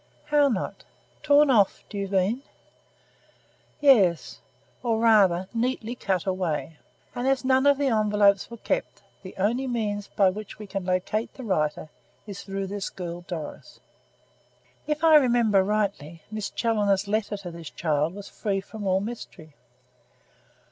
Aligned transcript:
"How 0.25 0.47
not? 0.47 0.83
Torn 1.21 1.51
off, 1.51 1.83
do 1.87 1.95
you 1.99 2.07
mean?" 2.07 2.41
"Yes, 3.81 4.39
or 4.81 4.97
rather, 4.97 5.47
neatly 5.53 5.93
cut 5.93 6.25
away; 6.25 6.77
and 7.13 7.27
as 7.27 7.45
none 7.45 7.67
of 7.67 7.77
the 7.77 7.89
envelopes 7.89 8.49
were 8.49 8.57
kept, 8.57 9.03
the 9.21 9.35
only 9.37 9.67
means 9.67 10.07
by 10.07 10.31
which 10.31 10.57
we 10.57 10.65
can 10.65 10.85
locate 10.85 11.31
the 11.35 11.43
writer 11.43 11.87
is 12.25 12.41
through 12.41 12.65
this 12.65 12.89
girl 12.89 13.21
Doris." 13.27 13.79
"If 14.87 15.03
I 15.03 15.17
remember 15.17 15.63
rightly 15.63 16.23
Miss 16.31 16.49
Challoner's 16.49 17.07
letter 17.07 17.37
to 17.37 17.51
this 17.51 17.69
child 17.69 18.15
was 18.15 18.27
free 18.27 18.59
from 18.59 18.87
all 18.87 19.01
mystery." 19.01 19.53